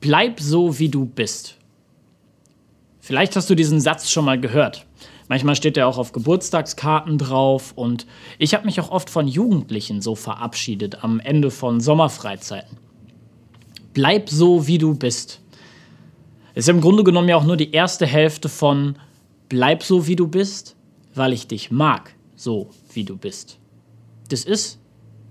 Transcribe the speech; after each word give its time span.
Bleib 0.00 0.40
so, 0.40 0.78
wie 0.78 0.88
du 0.88 1.04
bist. 1.04 1.56
Vielleicht 3.00 3.36
hast 3.36 3.50
du 3.50 3.54
diesen 3.54 3.80
Satz 3.80 4.10
schon 4.10 4.24
mal 4.24 4.40
gehört. 4.40 4.86
Manchmal 5.28 5.54
steht 5.56 5.76
er 5.76 5.86
auch 5.86 5.98
auf 5.98 6.12
Geburtstagskarten 6.12 7.18
drauf 7.18 7.72
und 7.76 8.06
ich 8.38 8.54
habe 8.54 8.66
mich 8.66 8.80
auch 8.80 8.90
oft 8.90 9.10
von 9.10 9.28
Jugendlichen 9.28 10.00
so 10.00 10.14
verabschiedet 10.14 11.04
am 11.04 11.20
Ende 11.20 11.50
von 11.50 11.80
Sommerfreizeiten. 11.80 12.78
Bleib 13.92 14.28
so, 14.28 14.66
wie 14.66 14.78
du 14.78 14.94
bist. 14.94 15.40
Ist 16.54 16.68
im 16.68 16.80
Grunde 16.80 17.04
genommen 17.04 17.28
ja 17.28 17.36
auch 17.36 17.44
nur 17.44 17.56
die 17.56 17.72
erste 17.72 18.06
Hälfte 18.06 18.48
von 18.48 18.96
Bleib 19.48 19.82
so, 19.82 20.06
wie 20.06 20.16
du 20.16 20.26
bist, 20.26 20.76
weil 21.14 21.32
ich 21.32 21.46
dich 21.46 21.70
mag, 21.70 22.14
so 22.36 22.70
wie 22.92 23.04
du 23.04 23.16
bist. 23.16 23.58
Das 24.30 24.44
ist 24.44 24.78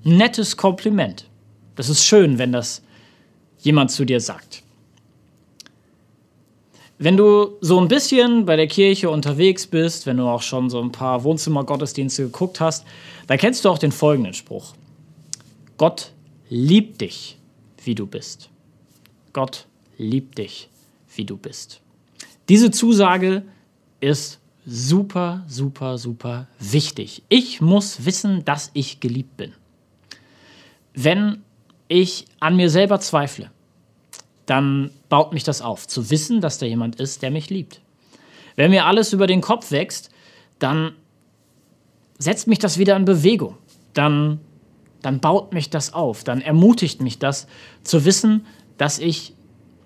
ein 0.06 0.18
nettes 0.18 0.58
Kompliment. 0.58 1.30
Das 1.76 1.90
ist 1.90 2.06
schön, 2.06 2.38
wenn 2.38 2.52
das 2.52 2.84
jemand 3.60 3.92
zu 3.92 4.06
dir 4.06 4.20
sagt. 4.20 4.64
Wenn 6.98 7.16
du 7.16 7.58
so 7.62 7.80
ein 7.80 7.88
bisschen 7.88 8.46
bei 8.46 8.58
der 8.58 8.68
Kirche 8.68 9.10
unterwegs 9.10 9.68
bist, 9.68 10.06
wenn 10.06 10.18
du 10.18 10.24
auch 10.24 10.42
schon 10.42 10.70
so 10.70 10.82
ein 10.82 10.92
paar 10.92 11.24
Wohnzimmergottesdienste 11.24 12.24
geguckt 12.24 12.60
hast, 12.60 12.86
dann 13.28 13.38
kennst 13.38 13.64
du 13.64 13.70
auch 13.70 13.78
den 13.78 13.94
folgenden 13.94 14.34
Spruch. 14.34 14.74
Gott 15.78 16.12
liebt 16.50 17.00
dich, 17.00 17.38
wie 17.86 17.96
du 17.96 18.06
bist. 18.06 18.50
Gott 19.32 19.66
liebt 19.98 20.38
dich, 20.40 20.68
wie 21.16 21.24
du 21.24 21.38
bist. 21.38 21.80
Diese 22.50 22.70
Zusage 22.70 23.44
ist 24.02 24.40
super, 24.66 25.46
super, 25.48 25.98
super 25.98 26.48
wichtig. 26.60 27.24
Ich 27.30 27.62
muss 27.62 28.06
wissen, 28.06 28.44
dass 28.44 28.72
ich 28.74 29.00
geliebt 29.00 29.38
bin. 29.38 29.54
Wenn 30.94 31.44
ich 31.90 32.26
an 32.40 32.56
mir 32.56 32.70
selber 32.70 33.02
zweifle, 33.02 33.52
dann 34.46 34.92
baut 35.10 35.34
mich 35.34 35.44
das 35.44 35.62
auf, 35.62 35.88
zu 35.88 36.10
wissen, 36.10 36.40
dass 36.40 36.58
da 36.58 36.66
jemand 36.66 36.96
ist, 37.00 37.22
der 37.22 37.32
mich 37.32 37.50
liebt. 37.50 37.82
Wenn 38.56 38.72
mir 38.72 38.86
alles 38.86 39.12
über 39.12 39.28
den 39.28 39.42
Kopf 39.42 39.72
wächst, 39.72 40.10
dann 40.60 40.94
setzt 42.18 42.48
mich 42.48 42.60
das 42.60 42.78
wieder 42.78 42.96
in 42.96 43.06
Bewegung. 43.06 43.58
Dann, 43.94 44.40
dann 45.02 45.20
baut 45.20 45.54
mich 45.54 45.70
das 45.70 45.94
auf. 45.94 46.24
Dann 46.24 46.42
ermutigt 46.42 47.02
mich 47.02 47.20
das, 47.20 47.48
zu 47.84 48.06
wissen, 48.06 48.46
dass 48.78 49.00
ich 49.00 49.34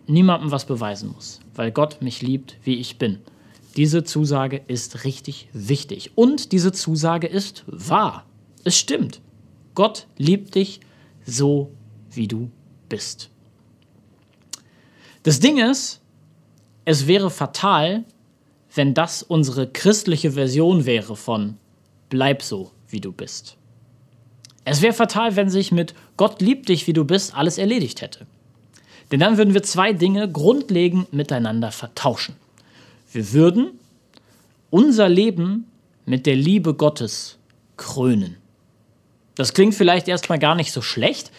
niemandem 0.07 0.51
was 0.51 0.65
beweisen 0.65 1.11
muss, 1.13 1.39
weil 1.55 1.71
Gott 1.71 2.01
mich 2.01 2.21
liebt, 2.21 2.57
wie 2.63 2.75
ich 2.75 2.97
bin. 2.97 3.19
Diese 3.77 4.03
Zusage 4.03 4.61
ist 4.67 5.03
richtig 5.03 5.49
wichtig. 5.53 6.11
Und 6.15 6.51
diese 6.51 6.71
Zusage 6.71 7.27
ist 7.27 7.63
wahr. 7.67 8.25
Es 8.63 8.77
stimmt. 8.77 9.21
Gott 9.73 10.07
liebt 10.17 10.55
dich 10.55 10.79
so, 11.25 11.71
wie 12.13 12.27
du 12.27 12.49
bist. 12.89 13.29
Das 15.23 15.39
Ding 15.39 15.57
ist, 15.57 16.01
es 16.85 17.07
wäre 17.07 17.29
fatal, 17.29 18.03
wenn 18.75 18.93
das 18.93 19.23
unsere 19.23 19.67
christliche 19.67 20.31
Version 20.31 20.85
wäre 20.85 21.15
von 21.15 21.57
bleib 22.09 22.43
so, 22.43 22.71
wie 22.89 23.01
du 23.01 23.11
bist. 23.11 23.57
Es 24.65 24.81
wäre 24.81 24.93
fatal, 24.93 25.35
wenn 25.35 25.49
sich 25.49 25.71
mit 25.71 25.93
Gott 26.15 26.41
liebt 26.41 26.69
dich, 26.69 26.87
wie 26.87 26.93
du 26.93 27.05
bist, 27.05 27.35
alles 27.35 27.57
erledigt 27.57 28.01
hätte. 28.01 28.27
Denn 29.11 29.19
dann 29.19 29.37
würden 29.37 29.53
wir 29.53 29.63
zwei 29.63 29.93
Dinge 29.93 30.31
grundlegend 30.31 31.11
miteinander 31.11 31.71
vertauschen. 31.71 32.35
Wir 33.11 33.33
würden 33.33 33.79
unser 34.69 35.09
Leben 35.09 35.65
mit 36.05 36.25
der 36.25 36.35
Liebe 36.35 36.73
Gottes 36.73 37.37
krönen. 37.77 38.37
Das 39.35 39.53
klingt 39.53 39.75
vielleicht 39.75 40.07
erstmal 40.07 40.39
gar 40.39 40.55
nicht 40.55 40.71
so 40.71 40.81
schlecht, 40.81 41.31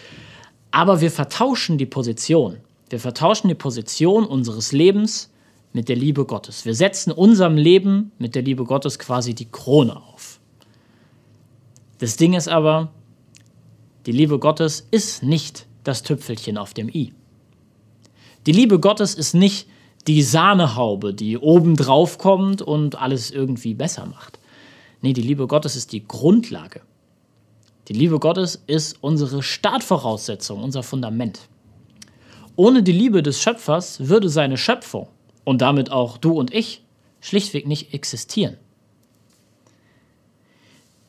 aber 0.74 1.00
wir 1.00 1.12
vertauschen 1.12 1.78
die 1.78 1.86
Position. 1.86 2.56
Wir 2.90 2.98
vertauschen 2.98 3.46
die 3.46 3.54
Position 3.54 4.26
unseres 4.26 4.72
Lebens 4.72 5.30
mit 5.72 5.88
der 5.88 5.94
Liebe 5.94 6.24
Gottes. 6.24 6.64
Wir 6.64 6.74
setzen 6.74 7.12
unserem 7.12 7.56
Leben 7.56 8.10
mit 8.18 8.34
der 8.34 8.42
Liebe 8.42 8.64
Gottes 8.64 8.98
quasi 8.98 9.34
die 9.34 9.48
Krone 9.48 9.96
auf. 9.96 10.40
Das 11.98 12.16
Ding 12.16 12.34
ist 12.34 12.48
aber, 12.48 12.90
die 14.06 14.10
Liebe 14.10 14.40
Gottes 14.40 14.88
ist 14.90 15.22
nicht 15.22 15.68
das 15.84 16.02
Tüpfelchen 16.02 16.58
auf 16.58 16.74
dem 16.74 16.88
i. 16.88 17.12
Die 18.46 18.52
Liebe 18.52 18.80
Gottes 18.80 19.14
ist 19.14 19.34
nicht 19.34 19.68
die 20.08 20.22
Sahnehaube, 20.22 21.14
die 21.14 21.38
oben 21.38 21.76
drauf 21.76 22.18
kommt 22.18 22.62
und 22.62 22.98
alles 22.98 23.30
irgendwie 23.30 23.74
besser 23.74 24.06
macht. 24.06 24.40
Nee, 25.02 25.12
die 25.12 25.22
Liebe 25.22 25.46
Gottes 25.46 25.76
ist 25.76 25.92
die 25.92 26.04
Grundlage. 26.04 26.80
Die 27.88 27.92
Liebe 27.92 28.18
Gottes 28.18 28.62
ist 28.66 28.96
unsere 29.02 29.42
Startvoraussetzung, 29.42 30.62
unser 30.62 30.82
Fundament. 30.82 31.40
Ohne 32.56 32.82
die 32.82 32.92
Liebe 32.92 33.22
des 33.22 33.42
Schöpfers 33.42 34.08
würde 34.08 34.28
seine 34.28 34.56
Schöpfung 34.56 35.08
und 35.44 35.60
damit 35.60 35.90
auch 35.90 36.16
du 36.16 36.32
und 36.32 36.54
ich 36.54 36.82
schlichtweg 37.20 37.66
nicht 37.66 37.92
existieren. 37.92 38.56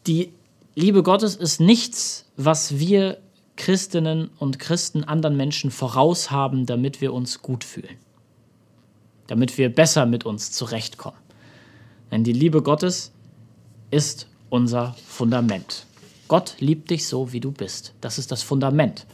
Die 0.08 0.34
Liebe 0.76 1.04
Gottes 1.04 1.36
ist 1.36 1.62
nichts, 1.62 2.26
was 2.36 2.80
wir 2.80 3.18
Christinnen 3.56 4.30
und 4.38 4.60
Christen 4.60 5.06
anderen 5.06 5.38
Menschen 5.38 5.72
voraushaben, 5.72 6.66
damit 6.66 7.00
wir 7.00 7.14
uns 7.14 7.42
gut 7.42 7.64
fühlen, 7.64 7.98
damit 9.28 9.58
wir 9.58 9.74
besser 9.74 10.06
mit 10.06 10.26
uns 10.26 10.52
zurechtkommen. 10.52 11.18
Denn 12.12 12.24
die 12.24 12.34
Liebe 12.34 12.62
Gottes 12.62 13.14
ist 13.92 14.28
unser 14.50 14.96
Fundament. 15.08 15.86
Gott 16.28 16.56
liebt 16.60 16.90
dich 16.90 17.08
so, 17.08 17.32
wie 17.34 17.40
du 17.40 17.52
bist. 17.52 17.94
Das 18.02 18.18
ist 18.18 18.32
das 18.32 18.42
Fundament. 18.42 19.06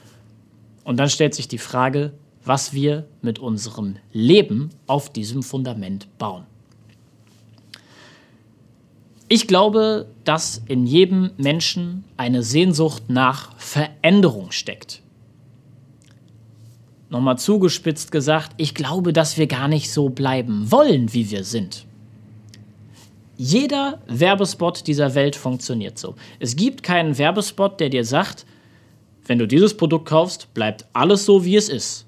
Und 0.83 0.97
dann 0.97 1.09
stellt 1.09 1.35
sich 1.35 1.47
die 1.47 1.57
Frage, 1.57 2.13
was 2.43 2.73
wir 2.73 3.05
mit 3.21 3.39
unserem 3.39 3.97
Leben 4.11 4.69
auf 4.87 5.11
diesem 5.11 5.43
Fundament 5.43 6.07
bauen. 6.17 6.45
Ich 9.27 9.47
glaube, 9.47 10.07
dass 10.25 10.61
in 10.67 10.85
jedem 10.85 11.31
Menschen 11.37 12.03
eine 12.17 12.43
Sehnsucht 12.43 13.03
nach 13.09 13.55
Veränderung 13.57 14.51
steckt. 14.51 15.01
Nochmal 17.09 17.37
zugespitzt 17.37 18.11
gesagt, 18.11 18.53
ich 18.57 18.73
glaube, 18.73 19.13
dass 19.13 19.37
wir 19.37 19.47
gar 19.47 19.67
nicht 19.67 19.91
so 19.91 20.09
bleiben 20.09 20.71
wollen, 20.71 21.13
wie 21.13 21.29
wir 21.29 21.43
sind. 21.43 21.85
Jeder 23.43 23.97
Werbespot 24.05 24.85
dieser 24.85 25.15
Welt 25.15 25.35
funktioniert 25.35 25.97
so. 25.97 26.13
Es 26.37 26.55
gibt 26.55 26.83
keinen 26.83 27.17
Werbespot, 27.17 27.79
der 27.79 27.89
dir 27.89 28.05
sagt, 28.05 28.45
wenn 29.25 29.39
du 29.39 29.47
dieses 29.47 29.75
Produkt 29.75 30.07
kaufst, 30.07 30.53
bleibt 30.53 30.85
alles 30.93 31.25
so, 31.25 31.43
wie 31.43 31.55
es 31.55 31.67
ist. 31.67 32.05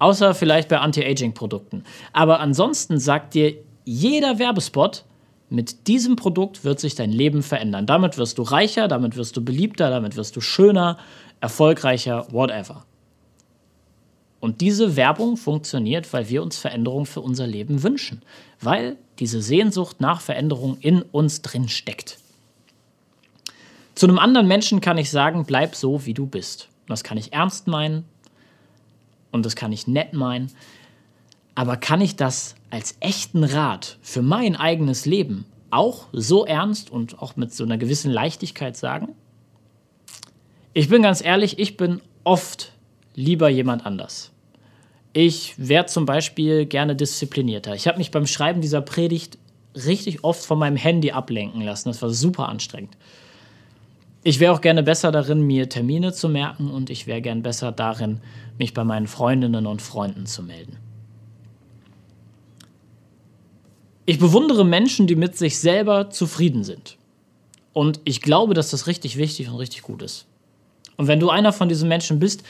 Außer 0.00 0.34
vielleicht 0.34 0.68
bei 0.68 0.80
Anti-Aging-Produkten. 0.80 1.84
Aber 2.12 2.40
ansonsten 2.40 2.98
sagt 2.98 3.34
dir 3.34 3.54
jeder 3.84 4.40
Werbespot, 4.40 5.04
mit 5.50 5.86
diesem 5.86 6.16
Produkt 6.16 6.64
wird 6.64 6.80
sich 6.80 6.96
dein 6.96 7.12
Leben 7.12 7.44
verändern. 7.44 7.86
Damit 7.86 8.18
wirst 8.18 8.38
du 8.38 8.42
reicher, 8.42 8.88
damit 8.88 9.16
wirst 9.16 9.36
du 9.36 9.44
beliebter, 9.44 9.88
damit 9.88 10.16
wirst 10.16 10.34
du 10.34 10.40
schöner, 10.40 10.98
erfolgreicher, 11.40 12.26
whatever. 12.32 12.84
Und 14.40 14.60
diese 14.60 14.96
Werbung 14.96 15.36
funktioniert, 15.36 16.12
weil 16.12 16.28
wir 16.28 16.42
uns 16.42 16.58
Veränderung 16.58 17.06
für 17.06 17.20
unser 17.20 17.46
Leben 17.46 17.82
wünschen, 17.82 18.22
weil 18.60 18.96
diese 19.18 19.42
Sehnsucht 19.42 20.00
nach 20.00 20.20
Veränderung 20.20 20.78
in 20.80 21.02
uns 21.02 21.42
drin 21.42 21.68
steckt. 21.68 22.18
Zu 23.94 24.06
einem 24.06 24.20
anderen 24.20 24.46
Menschen 24.46 24.80
kann 24.80 24.96
ich 24.96 25.10
sagen, 25.10 25.44
bleib 25.44 25.74
so, 25.74 26.06
wie 26.06 26.14
du 26.14 26.26
bist. 26.26 26.68
das 26.86 27.02
kann 27.02 27.18
ich 27.18 27.32
ernst 27.32 27.66
meinen, 27.66 28.04
und 29.32 29.44
das 29.44 29.56
kann 29.56 29.72
ich 29.72 29.86
nett 29.86 30.14
meinen, 30.14 30.50
aber 31.54 31.76
kann 31.76 32.00
ich 32.00 32.16
das 32.16 32.54
als 32.70 32.96
echten 33.00 33.42
Rat 33.42 33.98
für 34.00 34.22
mein 34.22 34.54
eigenes 34.54 35.04
Leben 35.04 35.44
auch 35.70 36.06
so 36.12 36.46
ernst 36.46 36.90
und 36.90 37.18
auch 37.18 37.36
mit 37.36 37.52
so 37.52 37.64
einer 37.64 37.76
gewissen 37.76 38.10
Leichtigkeit 38.12 38.76
sagen? 38.76 39.08
Ich 40.72 40.88
bin 40.88 41.02
ganz 41.02 41.22
ehrlich, 41.22 41.58
ich 41.58 41.76
bin 41.76 42.00
oft 42.22 42.72
lieber 43.18 43.48
jemand 43.48 43.84
anders. 43.84 44.30
Ich 45.12 45.54
wäre 45.58 45.86
zum 45.86 46.06
Beispiel 46.06 46.66
gerne 46.66 46.94
disziplinierter. 46.94 47.74
Ich 47.74 47.88
habe 47.88 47.98
mich 47.98 48.12
beim 48.12 48.28
Schreiben 48.28 48.60
dieser 48.60 48.80
Predigt 48.80 49.38
richtig 49.74 50.22
oft 50.22 50.44
von 50.44 50.58
meinem 50.58 50.76
Handy 50.76 51.10
ablenken 51.10 51.60
lassen. 51.62 51.88
Das 51.88 52.00
war 52.00 52.10
super 52.10 52.48
anstrengend. 52.48 52.96
Ich 54.22 54.38
wäre 54.38 54.52
auch 54.52 54.60
gerne 54.60 54.84
besser 54.84 55.10
darin, 55.10 55.40
mir 55.40 55.68
Termine 55.68 56.12
zu 56.12 56.28
merken 56.28 56.70
und 56.70 56.90
ich 56.90 57.08
wäre 57.08 57.20
gern 57.20 57.42
besser 57.42 57.72
darin, 57.72 58.20
mich 58.56 58.72
bei 58.72 58.84
meinen 58.84 59.08
Freundinnen 59.08 59.66
und 59.66 59.82
Freunden 59.82 60.26
zu 60.26 60.44
melden. 60.44 60.76
Ich 64.06 64.20
bewundere 64.20 64.64
Menschen, 64.64 65.08
die 65.08 65.16
mit 65.16 65.36
sich 65.36 65.58
selber 65.58 66.10
zufrieden 66.10 66.62
sind. 66.62 66.96
Und 67.72 68.00
ich 68.04 68.22
glaube, 68.22 68.54
dass 68.54 68.70
das 68.70 68.86
richtig 68.86 69.16
wichtig 69.16 69.48
und 69.48 69.56
richtig 69.56 69.82
gut 69.82 70.02
ist. 70.02 70.26
Und 70.96 71.08
wenn 71.08 71.20
du 71.20 71.30
einer 71.30 71.52
von 71.52 71.68
diesen 71.68 71.88
Menschen 71.88 72.18
bist, 72.20 72.44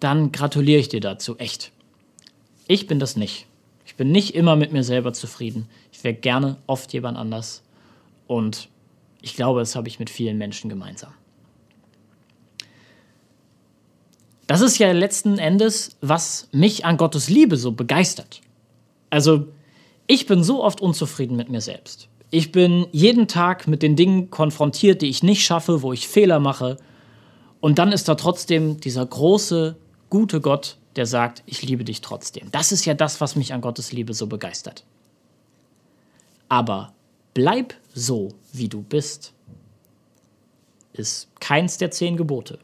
dann 0.00 0.32
gratuliere 0.32 0.80
ich 0.80 0.88
dir 0.88 1.00
dazu, 1.00 1.38
echt. 1.38 1.72
Ich 2.66 2.86
bin 2.86 2.98
das 2.98 3.16
nicht. 3.16 3.46
Ich 3.86 3.96
bin 3.96 4.10
nicht 4.10 4.34
immer 4.34 4.56
mit 4.56 4.72
mir 4.72 4.82
selber 4.82 5.12
zufrieden. 5.12 5.68
Ich 5.92 6.02
wäre 6.02 6.14
gerne 6.14 6.56
oft 6.66 6.92
jemand 6.92 7.18
anders. 7.18 7.62
Und 8.26 8.68
ich 9.20 9.36
glaube, 9.36 9.60
das 9.60 9.76
habe 9.76 9.88
ich 9.88 9.98
mit 9.98 10.10
vielen 10.10 10.38
Menschen 10.38 10.68
gemeinsam. 10.68 11.12
Das 14.46 14.60
ist 14.60 14.78
ja 14.78 14.92
letzten 14.92 15.38
Endes, 15.38 15.96
was 16.00 16.48
mich 16.52 16.84
an 16.84 16.96
Gottes 16.96 17.30
Liebe 17.30 17.56
so 17.56 17.72
begeistert. 17.72 18.42
Also, 19.08 19.48
ich 20.06 20.26
bin 20.26 20.42
so 20.44 20.62
oft 20.62 20.80
unzufrieden 20.80 21.36
mit 21.36 21.48
mir 21.48 21.62
selbst. 21.62 22.08
Ich 22.30 22.52
bin 22.52 22.86
jeden 22.92 23.28
Tag 23.28 23.68
mit 23.68 23.82
den 23.82 23.96
Dingen 23.96 24.28
konfrontiert, 24.28 25.00
die 25.00 25.08
ich 25.08 25.22
nicht 25.22 25.44
schaffe, 25.44 25.82
wo 25.82 25.92
ich 25.92 26.08
Fehler 26.08 26.40
mache. 26.40 26.76
Und 27.60 27.78
dann 27.78 27.92
ist 27.92 28.08
da 28.08 28.16
trotzdem 28.16 28.80
dieser 28.80 29.06
große, 29.06 29.76
gute 30.14 30.40
Gott, 30.40 30.76
der 30.94 31.06
sagt, 31.06 31.42
ich 31.44 31.64
liebe 31.64 31.82
dich 31.82 32.00
trotzdem. 32.00 32.48
Das 32.52 32.70
ist 32.70 32.84
ja 32.84 32.94
das, 32.94 33.20
was 33.20 33.34
mich 33.34 33.52
an 33.52 33.60
Gottes 33.60 33.90
Liebe 33.90 34.14
so 34.14 34.28
begeistert. 34.28 34.84
Aber 36.48 36.92
bleib 37.34 37.74
so, 37.94 38.28
wie 38.52 38.68
du 38.68 38.80
bist, 38.80 39.32
ist 40.92 41.28
keins 41.40 41.78
der 41.78 41.90
zehn 41.90 42.16
Gebote. 42.16 42.60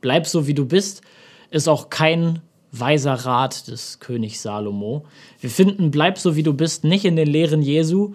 Bleib 0.00 0.28
so, 0.28 0.46
wie 0.46 0.54
du 0.54 0.66
bist, 0.66 1.02
ist 1.50 1.68
auch 1.68 1.90
kein 1.90 2.42
weiser 2.70 3.14
Rat 3.14 3.66
des 3.66 3.98
Königs 3.98 4.42
Salomo. 4.42 5.04
Wir 5.40 5.50
finden, 5.50 5.90
bleib 5.90 6.16
so, 6.16 6.36
wie 6.36 6.44
du 6.44 6.54
bist, 6.54 6.84
nicht 6.84 7.04
in 7.04 7.16
den 7.16 7.26
Lehren 7.26 7.60
Jesu. 7.60 8.14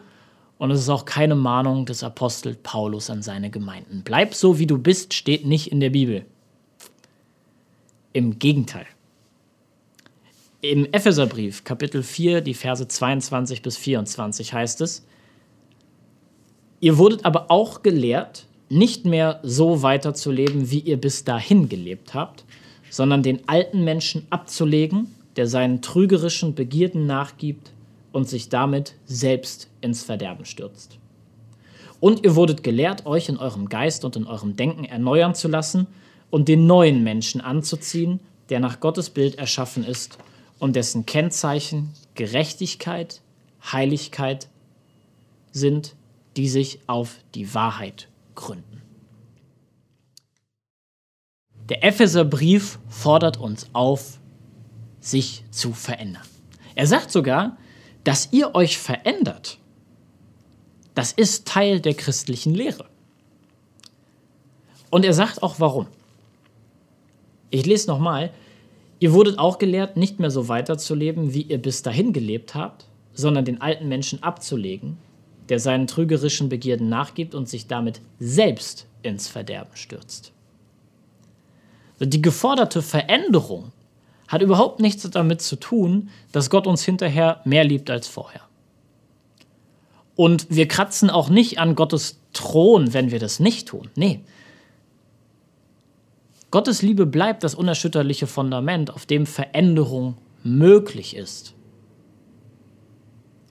Und 0.58 0.72
es 0.72 0.80
ist 0.80 0.90
auch 0.90 1.04
keine 1.04 1.36
Mahnung 1.36 1.86
des 1.86 2.02
Apostel 2.02 2.56
Paulus 2.56 3.10
an 3.10 3.24
seine 3.24 3.50
Gemeinden. 3.50 4.04
Bleib 4.06 4.34
so, 4.34 4.58
wie 4.58 4.68
du 4.68 4.78
bist, 4.78 5.14
steht 5.14 5.46
nicht 5.46 5.70
in 5.70 5.82
der 5.82 5.90
Bibel. 5.90 6.26
Im 8.14 8.38
Gegenteil. 8.38 8.86
Im 10.62 10.86
Epheserbrief, 10.86 11.64
Kapitel 11.64 12.04
4, 12.04 12.42
die 12.42 12.54
Verse 12.54 12.88
22 12.88 13.64
bis 13.64 13.76
24 13.76 14.54
heißt 14.54 14.82
es, 14.82 15.06
Ihr 16.80 16.98
wurdet 17.00 17.26
aber 17.26 17.50
auch 17.50 17.82
gelehrt, 17.82 18.46
nicht 18.70 19.06
mehr 19.06 19.40
so 19.42 19.82
weiterzuleben, 19.82 20.70
wie 20.70 20.80
ihr 20.80 20.98
bis 20.98 21.24
dahin 21.24 21.70
gelebt 21.70 22.14
habt, 22.14 22.46
sondern 22.90 23.24
den 23.24 23.48
alten 23.48 23.84
Menschen 23.84 24.28
abzulegen, 24.30 25.08
der 25.36 25.48
seinen 25.48 25.82
trügerischen 25.82 26.54
Begierden 26.54 27.08
nachgibt 27.08 27.72
und 28.12 28.30
sich 28.30 28.50
damit 28.50 28.94
selbst 29.06 29.70
ins 29.82 30.04
Verderben 30.04 30.46
stürzt. 30.46 31.00
Und 32.00 32.24
ihr 32.24 32.36
wurdet 32.36 32.64
gelehrt, 32.64 33.06
euch 33.08 33.28
in 33.30 33.38
eurem 33.38 33.70
Geist 33.70 34.06
und 34.06 34.16
in 34.16 34.28
eurem 34.28 34.56
Denken 34.56 34.86
erneuern 34.86 35.34
zu 35.34 35.48
lassen 35.48 35.88
und 36.34 36.48
den 36.48 36.66
neuen 36.66 37.04
Menschen 37.04 37.42
anzuziehen, 37.42 38.20
der 38.50 38.60
nach 38.60 38.80
Gottes 38.80 39.12
Bild 39.12 39.36
erschaffen 39.36 39.84
ist 39.84 40.18
und 40.58 40.76
dessen 40.76 41.06
Kennzeichen 41.06 41.94
Gerechtigkeit, 42.16 43.22
Heiligkeit 43.72 44.48
sind, 45.52 45.94
die 46.36 46.50
sich 46.50 46.80
auf 46.88 47.18
die 47.36 47.54
Wahrheit 47.54 48.08
gründen. 48.34 48.82
Der 51.70 51.84
Epheserbrief 51.84 52.80
fordert 52.90 53.38
uns 53.38 53.68
auf, 53.74 54.20
sich 55.02 55.44
zu 55.52 55.72
verändern. 55.72 56.26
Er 56.74 56.88
sagt 56.88 57.12
sogar, 57.12 57.58
dass 58.06 58.30
ihr 58.32 58.56
euch 58.56 58.80
verändert. 58.80 59.60
Das 60.96 61.12
ist 61.12 61.48
Teil 61.48 61.80
der 61.80 61.94
christlichen 61.94 62.56
Lehre. 62.56 62.90
Und 64.90 65.06
er 65.06 65.14
sagt 65.14 65.44
auch 65.44 65.60
warum. 65.60 65.86
Ich 67.54 67.68
lese 67.68 67.88
nochmal. 67.88 68.32
Ihr 69.00 69.14
wurdet 69.14 69.38
auch 69.38 69.60
gelehrt, 69.60 69.96
nicht 69.96 70.20
mehr 70.20 70.32
so 70.32 70.48
weiterzuleben, 70.48 71.36
wie 71.36 71.44
ihr 71.44 71.60
bis 71.60 71.84
dahin 71.84 72.12
gelebt 72.12 72.56
habt, 72.56 72.86
sondern 73.14 73.46
den 73.46 73.62
alten 73.62 73.88
Menschen 73.88 74.24
abzulegen, 74.24 74.98
der 75.50 75.60
seinen 75.60 75.86
trügerischen 75.86 76.50
Begierden 76.50 76.90
nachgibt 76.90 77.36
und 77.36 77.48
sich 77.48 77.68
damit 77.68 78.02
selbst 78.20 78.88
ins 79.04 79.28
Verderben 79.28 79.76
stürzt. 79.76 80.32
Die 82.00 82.24
geforderte 82.24 82.82
Veränderung 82.82 83.72
hat 84.28 84.42
überhaupt 84.42 84.80
nichts 84.80 85.08
damit 85.12 85.42
zu 85.42 85.56
tun, 85.58 86.10
dass 86.32 86.50
Gott 86.50 86.66
uns 86.66 86.84
hinterher 86.84 87.42
mehr 87.46 87.66
liebt 87.66 87.92
als 87.92 88.08
vorher. 88.08 88.42
Und 90.16 90.48
wir 90.50 90.68
kratzen 90.68 91.12
auch 91.12 91.30
nicht 91.30 91.60
an 91.60 91.76
Gottes 91.76 92.20
Thron, 92.34 92.96
wenn 92.96 93.12
wir 93.12 93.20
das 93.20 93.40
nicht 93.40 93.68
tun. 93.68 93.92
Nee. 93.96 94.22
Gottes 96.54 96.84
Liebe 96.84 97.08
bleibt 97.08 97.44
das 97.44 97.56
unerschütterliche 97.56 98.28
Fundament, 98.28 98.92
auf 98.94 99.08
dem 99.08 99.26
Veränderung 99.26 100.20
möglich 100.44 101.16
ist 101.16 101.56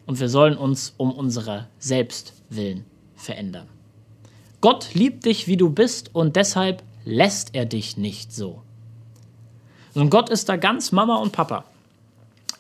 und 0.07 0.21
wir 0.21 0.29
sollen 0.29 0.57
uns 0.57 0.95
um 0.99 1.11
unserer 1.11 1.67
selbst 1.81 2.33
willen 2.49 2.85
verändern. 3.17 3.67
Gott 4.61 4.95
liebt 4.95 5.25
dich, 5.25 5.49
wie 5.49 5.57
du 5.57 5.69
bist 5.69 6.15
und 6.15 6.37
deshalb 6.37 6.85
lässt 7.05 7.57
er 7.57 7.65
dich 7.65 7.97
nicht 7.97 8.33
so. 8.33 8.63
Und 9.95 10.09
Gott 10.11 10.31
ist 10.31 10.49
da 10.49 10.55
ganz 10.55 10.93
Mama 10.93 11.17
und 11.17 11.33
Papa. 11.33 11.65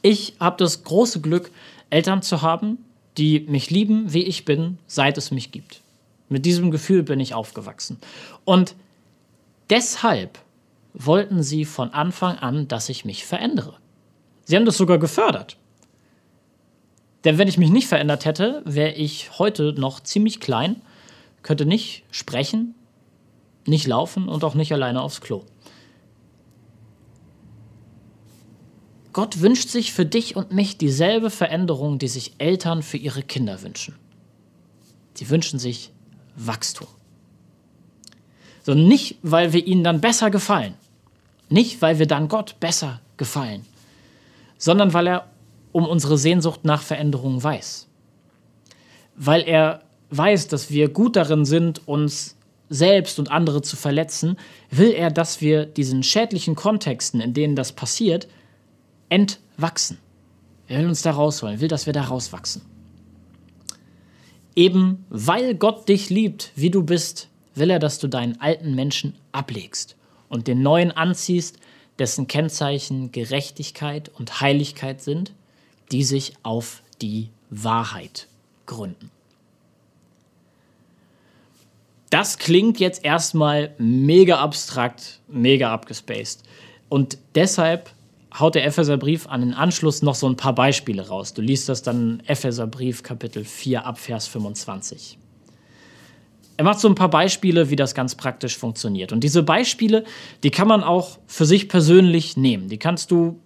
Ich 0.02 0.34
habe 0.40 0.56
das 0.56 0.82
große 0.82 1.20
Glück, 1.20 1.52
Eltern 1.88 2.20
zu 2.20 2.42
haben, 2.42 2.78
die 3.16 3.46
mich 3.48 3.70
lieben, 3.70 4.12
wie 4.12 4.24
ich 4.24 4.44
bin, 4.44 4.78
seit 4.88 5.18
es 5.18 5.30
mich 5.30 5.52
gibt. 5.52 5.82
Mit 6.28 6.44
diesem 6.46 6.72
Gefühl 6.72 7.04
bin 7.04 7.20
ich 7.20 7.32
aufgewachsen. 7.32 7.98
Und 8.44 8.74
deshalb 9.72 10.38
wollten 10.92 11.42
sie 11.42 11.64
von 11.64 11.94
Anfang 11.94 12.36
an, 12.36 12.68
dass 12.68 12.90
ich 12.90 13.06
mich 13.06 13.24
verändere. 13.24 13.78
Sie 14.44 14.54
haben 14.54 14.66
das 14.66 14.76
sogar 14.76 14.98
gefördert. 14.98 15.56
Denn 17.24 17.38
wenn 17.38 17.48
ich 17.48 17.56
mich 17.56 17.70
nicht 17.70 17.88
verändert 17.88 18.26
hätte, 18.26 18.60
wäre 18.66 18.92
ich 18.92 19.38
heute 19.38 19.72
noch 19.72 20.00
ziemlich 20.00 20.40
klein, 20.40 20.82
könnte 21.42 21.64
nicht 21.64 22.04
sprechen, 22.10 22.74
nicht 23.66 23.86
laufen 23.86 24.28
und 24.28 24.44
auch 24.44 24.54
nicht 24.54 24.74
alleine 24.74 25.00
aufs 25.00 25.22
Klo. 25.22 25.44
Gott 29.14 29.40
wünscht 29.40 29.70
sich 29.70 29.94
für 29.94 30.04
dich 30.04 30.36
und 30.36 30.52
mich 30.52 30.76
dieselbe 30.76 31.30
Veränderung, 31.30 31.98
die 31.98 32.08
sich 32.08 32.34
Eltern 32.36 32.82
für 32.82 32.98
ihre 32.98 33.22
Kinder 33.22 33.62
wünschen. 33.62 33.94
Sie 35.14 35.30
wünschen 35.30 35.58
sich 35.58 35.92
Wachstum. 36.36 36.88
So 38.62 38.74
nicht, 38.74 39.16
weil 39.22 39.52
wir 39.52 39.66
ihnen 39.66 39.84
dann 39.84 40.00
besser 40.00 40.30
gefallen, 40.30 40.74
nicht, 41.48 41.82
weil 41.82 41.98
wir 41.98 42.06
dann 42.06 42.28
Gott 42.28 42.56
besser 42.60 43.00
gefallen, 43.16 43.66
sondern 44.56 44.94
weil 44.94 45.06
er 45.06 45.26
um 45.72 45.86
unsere 45.86 46.18
Sehnsucht 46.18 46.64
nach 46.64 46.82
Veränderung 46.82 47.42
weiß. 47.42 47.88
Weil 49.16 49.42
er 49.42 49.82
weiß, 50.10 50.48
dass 50.48 50.70
wir 50.70 50.88
gut 50.88 51.16
darin 51.16 51.44
sind, 51.44 51.86
uns 51.88 52.36
selbst 52.68 53.18
und 53.18 53.30
andere 53.30 53.62
zu 53.62 53.76
verletzen, 53.76 54.36
will 54.70 54.92
er, 54.92 55.10
dass 55.10 55.40
wir 55.40 55.66
diesen 55.66 56.02
schädlichen 56.02 56.54
Kontexten, 56.54 57.20
in 57.20 57.34
denen 57.34 57.56
das 57.56 57.72
passiert, 57.72 58.28
entwachsen. 59.08 59.98
Er 60.68 60.80
will 60.80 60.88
uns 60.88 61.02
da 61.02 61.10
rausholen, 61.10 61.60
will, 61.60 61.68
dass 61.68 61.86
wir 61.86 61.92
da 61.92 62.04
rauswachsen. 62.04 62.62
Eben 64.54 65.04
weil 65.10 65.54
Gott 65.54 65.88
dich 65.88 66.08
liebt, 66.08 66.52
wie 66.54 66.70
du 66.70 66.82
bist, 66.82 67.28
will 67.54 67.70
er, 67.70 67.78
dass 67.78 67.98
du 67.98 68.08
deinen 68.08 68.40
alten 68.40 68.74
Menschen 68.74 69.14
ablegst 69.32 69.96
und 70.28 70.46
den 70.46 70.62
neuen 70.62 70.90
anziehst, 70.90 71.58
dessen 71.98 72.26
Kennzeichen 72.26 73.12
Gerechtigkeit 73.12 74.10
und 74.18 74.40
Heiligkeit 74.40 75.02
sind 75.02 75.32
die 75.92 76.02
sich 76.02 76.32
auf 76.42 76.82
die 77.00 77.28
Wahrheit 77.50 78.26
gründen. 78.66 79.10
Das 82.10 82.38
klingt 82.38 82.80
jetzt 82.80 83.04
erstmal 83.04 83.74
mega 83.78 84.38
abstrakt, 84.38 85.20
mega 85.28 85.72
abgespaced. 85.72 86.42
Und 86.88 87.16
deshalb 87.34 87.90
haut 88.38 88.54
der 88.54 88.66
Epheserbrief 88.66 89.26
an 89.26 89.40
den 89.40 89.54
Anschluss 89.54 90.02
noch 90.02 90.14
so 90.14 90.26
ein 90.26 90.36
paar 90.36 90.54
Beispiele 90.54 91.08
raus. 91.08 91.32
Du 91.32 91.40
liest 91.40 91.68
das 91.68 91.82
dann 91.82 92.22
Epheserbrief 92.26 93.02
Kapitel 93.02 93.44
4 93.44 93.86
ab 93.86 93.98
Vers 93.98 94.26
25. 94.26 95.18
Er 96.56 96.64
macht 96.64 96.80
so 96.80 96.88
ein 96.88 96.94
paar 96.94 97.10
Beispiele, 97.10 97.70
wie 97.70 97.76
das 97.76 97.94
ganz 97.94 98.14
praktisch 98.14 98.56
funktioniert. 98.56 99.12
Und 99.12 99.20
diese 99.20 99.42
Beispiele, 99.42 100.04
die 100.42 100.50
kann 100.50 100.68
man 100.68 100.84
auch 100.84 101.18
für 101.26 101.46
sich 101.46 101.68
persönlich 101.68 102.36
nehmen. 102.36 102.68
Die 102.68 102.78
kannst 102.78 103.10
du 103.10 103.40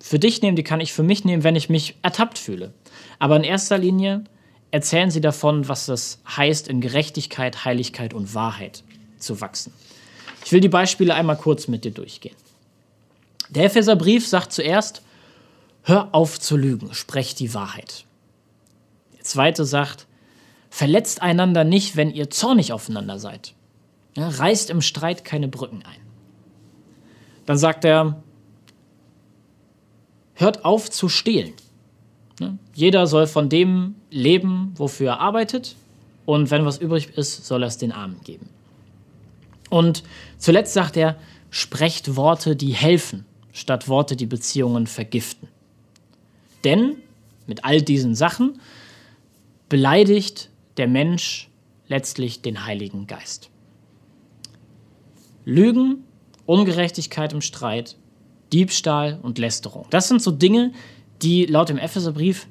für 0.00 0.18
dich 0.18 0.42
nehmen, 0.42 0.56
die 0.56 0.62
kann 0.62 0.80
ich 0.80 0.92
für 0.92 1.02
mich 1.02 1.24
nehmen, 1.24 1.42
wenn 1.42 1.56
ich 1.56 1.68
mich 1.68 1.96
ertappt 2.02 2.38
fühle. 2.38 2.72
Aber 3.18 3.36
in 3.36 3.44
erster 3.44 3.78
Linie 3.78 4.24
erzählen 4.70 5.10
sie 5.10 5.20
davon, 5.20 5.68
was 5.68 5.88
es 5.88 6.20
heißt, 6.36 6.68
in 6.68 6.80
Gerechtigkeit, 6.80 7.64
Heiligkeit 7.64 8.14
und 8.14 8.34
Wahrheit 8.34 8.84
zu 9.18 9.40
wachsen. 9.40 9.72
Ich 10.44 10.52
will 10.52 10.60
die 10.60 10.68
Beispiele 10.68 11.14
einmal 11.14 11.36
kurz 11.36 11.66
mit 11.66 11.84
dir 11.84 11.90
durchgehen. 11.90 12.36
Der 13.48 13.64
Epheserbrief 13.64 14.26
sagt 14.26 14.52
zuerst, 14.52 15.02
hör 15.82 16.14
auf 16.14 16.38
zu 16.38 16.56
lügen, 16.56 16.94
sprech 16.94 17.34
die 17.34 17.54
Wahrheit. 17.54 18.04
Der 19.16 19.24
zweite 19.24 19.64
sagt, 19.64 20.05
verletzt 20.76 21.22
einander 21.22 21.64
nicht, 21.64 21.96
wenn 21.96 22.10
ihr 22.10 22.28
zornig 22.28 22.70
aufeinander 22.70 23.18
seid. 23.18 23.54
Ja, 24.14 24.28
reißt 24.28 24.68
im 24.68 24.82
Streit 24.82 25.24
keine 25.24 25.48
Brücken 25.48 25.82
ein. 25.86 26.00
Dann 27.46 27.56
sagt 27.56 27.86
er, 27.86 28.22
hört 30.34 30.66
auf 30.66 30.90
zu 30.90 31.08
stehlen. 31.08 31.54
Ne? 32.40 32.58
Jeder 32.74 33.06
soll 33.06 33.26
von 33.26 33.48
dem 33.48 33.94
leben, 34.10 34.74
wofür 34.76 35.12
er 35.12 35.20
arbeitet. 35.20 35.76
Und 36.26 36.50
wenn 36.50 36.66
was 36.66 36.76
übrig 36.76 37.16
ist, 37.16 37.46
soll 37.46 37.62
er 37.62 37.68
es 37.68 37.78
den 37.78 37.92
Armen 37.92 38.20
geben. 38.22 38.50
Und 39.70 40.02
zuletzt 40.36 40.74
sagt 40.74 40.98
er, 40.98 41.16
sprecht 41.48 42.16
Worte, 42.16 42.54
die 42.54 42.74
helfen, 42.74 43.24
statt 43.50 43.88
Worte, 43.88 44.14
die 44.14 44.26
Beziehungen 44.26 44.86
vergiften. 44.86 45.48
Denn 46.64 46.96
mit 47.46 47.64
all 47.64 47.80
diesen 47.80 48.14
Sachen 48.14 48.60
beleidigt 49.70 50.50
der 50.76 50.88
Mensch 50.88 51.48
letztlich 51.88 52.42
den 52.42 52.64
Heiligen 52.64 53.06
Geist. 53.06 53.50
Lügen, 55.44 56.04
Ungerechtigkeit 56.44 57.32
im 57.32 57.40
Streit, 57.40 57.96
Diebstahl 58.52 59.18
und 59.22 59.38
Lästerung. 59.38 59.86
Das 59.90 60.08
sind 60.08 60.22
so 60.22 60.30
Dinge, 60.30 60.72
die 61.22 61.46
laut 61.46 61.68
dem 61.68 61.78
Epheserbrief 61.78 62.46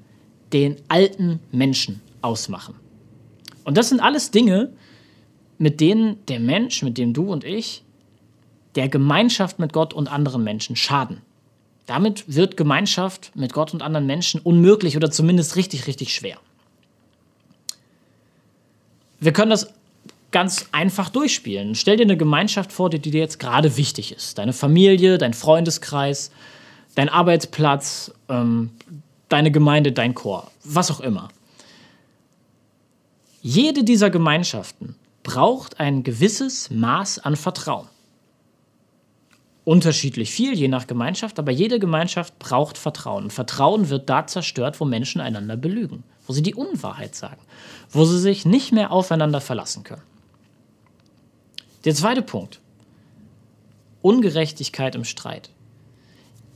den 0.54 0.78
alten 0.88 1.40
Menschen 1.52 2.02
ausmachen. 2.22 2.76
Und 3.64 3.78
das 3.78 3.90
sind 3.90 4.00
alles 4.00 4.32
Dinge, 4.32 4.72
mit 5.58 5.80
denen 5.82 6.26
der 6.28 6.40
Mensch, 6.40 6.84
mit 6.84 6.98
dem 6.98 7.14
du 7.14 7.32
und 7.32 7.44
ich, 7.44 7.84
der 8.76 8.90
Gemeinschaft 8.90 9.60
mit 9.60 9.74
Gott 9.74 9.94
und 9.94 10.12
anderen 10.12 10.44
Menschen 10.44 10.76
schaden. 10.76 11.22
Damit 11.86 12.24
wird 12.28 12.58
Gemeinschaft 12.58 13.32
mit 13.36 13.54
Gott 13.54 13.74
und 13.74 13.82
anderen 13.82 14.06
Menschen 14.06 14.42
unmöglich 14.42 14.98
oder 14.98 15.12
zumindest 15.12 15.56
richtig, 15.56 15.88
richtig 15.88 16.14
schwer. 16.14 16.40
Wir 19.20 19.34
können 19.34 19.52
das 19.52 19.74
ganz 20.32 20.68
einfach 20.72 21.10
durchspielen. 21.10 21.76
Stell 21.76 21.98
dir 21.98 22.04
eine 22.04 22.18
Gemeinschaft 22.18 22.74
vor, 22.74 22.90
die 22.90 23.00
dir 23.00 23.22
jetzt 23.22 23.40
gerade 23.40 23.78
wichtig 23.78 24.12
ist. 24.12 24.38
Deine 24.38 24.54
Familie, 24.54 25.18
dein 25.18 25.34
Freundeskreis, 25.34 26.32
dein 26.96 27.10
Arbeitsplatz, 27.10 28.12
ähm, 28.28 28.72
deine 29.30 29.52
Gemeinde, 29.52 29.92
dein 29.92 30.14
Chor, 30.14 30.52
was 30.64 30.92
auch 30.92 31.00
immer. 31.00 31.30
Jede 33.42 33.84
dieser 33.84 34.10
Gemeinschaften 34.10 34.96
braucht 35.24 35.80
ein 35.80 36.04
gewisses 36.04 36.70
Maß 36.70 37.20
an 37.20 37.36
Vertrauen. 37.36 37.88
Unterschiedlich 39.64 40.32
viel, 40.32 40.54
je 40.54 40.68
nach 40.68 40.86
Gemeinschaft, 40.86 41.40
aber 41.40 41.52
jede 41.52 41.80
Gemeinschaft 41.80 42.38
braucht 42.40 42.78
Vertrauen. 42.78 43.32
Vertrauen 43.32 43.90
wird 43.90 44.10
da 44.10 44.28
zerstört, 44.28 44.80
wo 44.80 44.86
Menschen 44.86 45.22
einander 45.22 45.58
belügen, 45.58 46.04
wo 46.28 46.34
sie 46.34 46.42
die 46.42 46.56
Unwahrheit 46.56 47.16
sagen, 47.16 47.42
wo 47.90 48.06
sie 48.06 48.20
sich 48.20 48.46
nicht 48.46 48.72
mehr 48.72 48.92
aufeinander 48.92 49.42
verlassen 49.42 49.84
können. 49.84 50.02
Der 51.86 51.94
zweite 51.94 52.22
Punkt. 52.22 52.60
Ungerechtigkeit 54.02 54.96
im 54.96 55.04
Streit. 55.04 55.50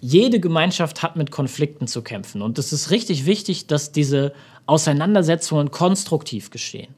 Jede 0.01 0.39
Gemeinschaft 0.39 1.03
hat 1.03 1.15
mit 1.15 1.31
Konflikten 1.31 1.87
zu 1.87 2.01
kämpfen 2.01 2.41
und 2.41 2.57
es 2.57 2.71
ist 2.71 2.89
richtig 2.89 3.25
wichtig, 3.25 3.67
dass 3.67 3.91
diese 3.91 4.33
Auseinandersetzungen 4.65 5.71
konstruktiv 5.71 6.51
geschehen. 6.51 6.93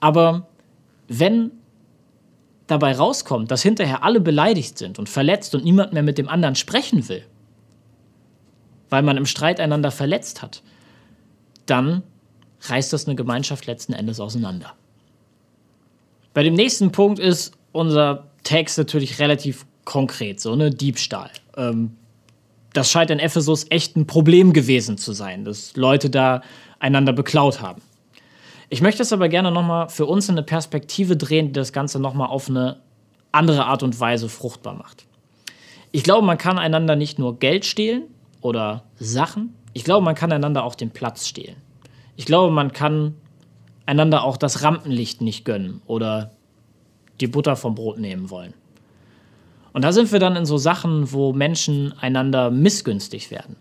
Aber 0.00 0.48
wenn 1.08 1.52
dabei 2.66 2.96
rauskommt, 2.96 3.50
dass 3.50 3.62
hinterher 3.62 4.02
alle 4.02 4.20
beleidigt 4.20 4.76
sind 4.76 4.98
und 4.98 5.08
verletzt 5.08 5.54
und 5.54 5.64
niemand 5.64 5.92
mehr 5.92 6.02
mit 6.02 6.18
dem 6.18 6.28
anderen 6.28 6.56
sprechen 6.56 7.08
will, 7.08 7.24
weil 8.90 9.02
man 9.02 9.16
im 9.16 9.26
Streit 9.26 9.60
einander 9.60 9.90
verletzt 9.90 10.42
hat, 10.42 10.62
dann 11.66 12.02
reißt 12.62 12.92
das 12.92 13.06
eine 13.06 13.16
Gemeinschaft 13.16 13.66
letzten 13.66 13.92
Endes 13.92 14.20
auseinander. 14.20 14.74
Bei 16.34 16.42
dem 16.42 16.54
nächsten 16.54 16.92
Punkt 16.92 17.18
ist 17.18 17.52
unser 17.72 18.30
Text 18.42 18.78
natürlich 18.78 19.18
relativ 19.18 19.66
konkret, 19.84 20.40
so 20.40 20.52
eine 20.52 20.70
Diebstahl. 20.70 21.30
Ähm, 21.56 21.96
das 22.72 22.90
scheint 22.90 23.10
in 23.10 23.18
Ephesus 23.18 23.66
echt 23.70 23.96
ein 23.96 24.06
Problem 24.06 24.52
gewesen 24.52 24.98
zu 24.98 25.12
sein, 25.12 25.44
dass 25.44 25.76
Leute 25.76 26.10
da 26.10 26.42
einander 26.78 27.12
beklaut 27.12 27.62
haben. 27.62 27.80
Ich 28.68 28.82
möchte 28.82 29.02
es 29.02 29.12
aber 29.12 29.28
gerne 29.28 29.50
nochmal 29.50 29.88
für 29.88 30.06
uns 30.06 30.28
in 30.28 30.34
eine 30.34 30.42
Perspektive 30.42 31.16
drehen, 31.16 31.46
die 31.46 31.52
das 31.52 31.72
Ganze 31.72 31.98
nochmal 32.00 32.28
auf 32.28 32.48
eine 32.50 32.80
andere 33.32 33.64
Art 33.64 33.82
und 33.82 33.98
Weise 33.98 34.28
fruchtbar 34.28 34.74
macht. 34.74 35.06
Ich 35.92 36.02
glaube, 36.02 36.26
man 36.26 36.36
kann 36.36 36.58
einander 36.58 36.96
nicht 36.96 37.18
nur 37.18 37.38
Geld 37.38 37.64
stehlen 37.64 38.02
oder 38.40 38.84
Sachen, 38.98 39.54
ich 39.76 39.84
glaube, 39.84 40.02
man 40.02 40.14
kann 40.14 40.32
einander 40.32 40.64
auch 40.64 40.74
den 40.74 40.90
Platz 40.90 41.28
stehlen. 41.28 41.56
Ich 42.16 42.24
glaube, 42.24 42.50
man 42.50 42.72
kann 42.72 43.14
einander 43.84 44.24
auch 44.24 44.38
das 44.38 44.62
Rampenlicht 44.62 45.20
nicht 45.20 45.44
gönnen 45.44 45.82
oder 45.84 46.30
die 47.20 47.26
Butter 47.26 47.56
vom 47.56 47.74
Brot 47.74 47.98
nehmen 47.98 48.30
wollen. 48.30 48.54
Und 49.74 49.82
da 49.82 49.92
sind 49.92 50.12
wir 50.12 50.18
dann 50.18 50.34
in 50.34 50.46
so 50.46 50.56
Sachen, 50.56 51.12
wo 51.12 51.34
Menschen 51.34 51.92
einander 52.00 52.50
missgünstig 52.50 53.30
werden, 53.30 53.56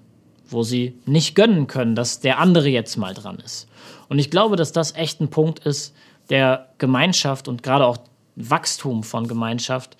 wo 0.48 0.64
sie 0.64 0.98
nicht 1.06 1.36
gönnen 1.36 1.68
können, 1.68 1.96
dass 1.96 2.22
der 2.22 2.40
andere 2.40 2.70
jetzt 2.70 2.96
mal 2.96 3.14
dran 3.14 3.40
ist. 3.40 3.68
Und 4.08 4.18
ich 4.18 4.32
glaube, 4.32 4.56
dass 4.56 4.72
das 4.72 4.96
echt 4.96 5.20
ein 5.20 5.30
Punkt 5.30 5.66
ist, 5.66 5.94
der 6.30 6.70
Gemeinschaft 6.78 7.50
und 7.50 7.62
gerade 7.62 7.86
auch 7.86 7.98
Wachstum 8.38 9.04
von 9.04 9.28
Gemeinschaft 9.28 9.98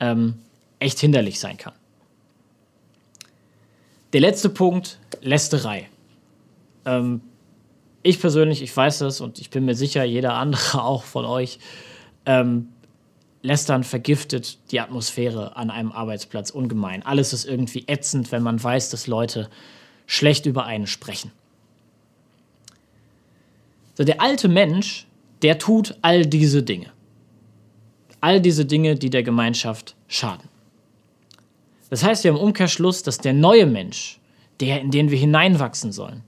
ähm, 0.00 0.38
echt 0.78 0.98
hinderlich 0.98 1.38
sein 1.38 1.58
kann. 1.58 1.74
Der 4.14 4.20
letzte 4.22 4.48
Punkt, 4.48 4.98
Lästerei. 5.20 5.88
Ähm, 6.86 7.20
ich 8.02 8.20
persönlich, 8.20 8.62
ich 8.62 8.74
weiß 8.74 9.02
es 9.02 9.20
und 9.20 9.38
ich 9.38 9.50
bin 9.50 9.66
mir 9.66 9.74
sicher, 9.74 10.02
jeder 10.04 10.34
andere 10.34 10.82
auch 10.82 11.04
von 11.04 11.24
euch, 11.24 11.58
ähm, 12.24 12.68
Lästern 13.42 13.84
vergiftet 13.84 14.58
die 14.72 14.80
Atmosphäre 14.80 15.56
an 15.56 15.70
einem 15.70 15.92
Arbeitsplatz 15.92 16.50
ungemein. 16.50 17.04
Alles 17.04 17.32
ist 17.32 17.44
irgendwie 17.44 17.84
ätzend, 17.86 18.32
wenn 18.32 18.42
man 18.42 18.62
weiß, 18.62 18.90
dass 18.90 19.06
Leute 19.06 19.48
schlecht 20.06 20.46
über 20.46 20.64
einen 20.64 20.86
sprechen. 20.86 21.30
So, 23.94 24.04
der 24.04 24.20
alte 24.20 24.48
Mensch, 24.48 25.06
der 25.42 25.58
tut 25.58 25.96
all 26.02 26.26
diese 26.26 26.62
Dinge. 26.62 26.92
All 28.20 28.40
diese 28.40 28.64
Dinge, 28.64 28.96
die 28.96 29.10
der 29.10 29.22
Gemeinschaft 29.22 29.94
schaden. 30.08 30.48
Das 31.90 32.04
heißt 32.04 32.24
ja 32.24 32.30
im 32.30 32.36
Umkehrschluss, 32.36 33.02
dass 33.02 33.18
der 33.18 33.32
neue 33.32 33.66
Mensch, 33.66 34.20
der, 34.60 34.80
in 34.80 34.90
den 34.90 35.10
wir 35.10 35.18
hineinwachsen 35.18 35.92
sollen, 35.92 36.22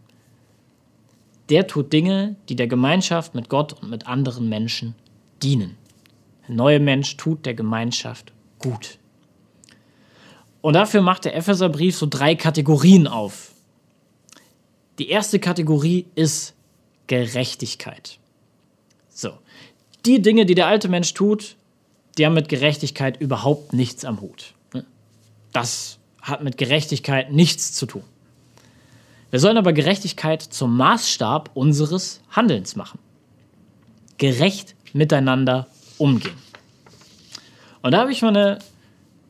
der 1.51 1.67
tut 1.67 1.93
Dinge, 1.93 2.37
die 2.49 2.57
der 2.57 2.69
Gemeinschaft 2.69 3.35
mit 3.35 3.49
Gott 3.49 3.73
und 3.83 3.91
mit 3.91 4.07
anderen 4.07 4.49
Menschen 4.49 4.95
dienen. 5.43 5.77
Der 6.47 6.55
neue 6.55 6.81
Mensch 6.81 7.17
tut 7.17 7.45
der 7.45 7.55
Gemeinschaft 7.55 8.33
gut. 8.61 8.99
Und 10.61 10.75
dafür 10.75 11.03
macht 11.03 11.25
der 11.25 11.35
Epheserbrief 11.35 11.97
so 11.97 12.07
drei 12.09 12.35
Kategorien 12.35 13.07
auf. 13.07 13.53
Die 14.99 15.09
erste 15.09 15.39
Kategorie 15.39 16.07
ist 16.15 16.55
Gerechtigkeit. 17.07 18.19
So. 19.09 19.33
Die 20.07 20.23
Dinge, 20.23 20.47
die 20.47 20.55
der 20.55 20.67
alte 20.67 20.89
Mensch 20.89 21.15
tut, 21.15 21.57
die 22.17 22.27
haben 22.27 22.35
mit 22.35 22.49
Gerechtigkeit 22.49 23.21
überhaupt 23.21 23.73
nichts 23.73 24.05
am 24.05 24.21
Hut. 24.21 24.55
Das 25.53 25.99
hat 26.23 26.43
mit 26.43 26.57
Gerechtigkeit 26.59 27.33
nichts 27.33 27.73
zu 27.73 27.87
tun. 27.87 28.03
Wir 29.31 29.39
sollen 29.39 29.57
aber 29.57 29.73
Gerechtigkeit 29.73 30.43
zum 30.43 30.77
Maßstab 30.77 31.51
unseres 31.55 32.21
Handelns 32.31 32.77
machen. 32.77 32.99
Gerecht 34.19 34.75
miteinander 34.93 35.67
umgehen. 35.99 36.37
Und 37.83 37.93
da 37.93 38.01
habe 38.01 38.13
ich 38.13 38.23
mal 38.23 38.37
eine 38.37 38.59